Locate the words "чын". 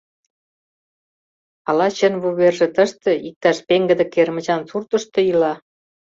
1.97-2.13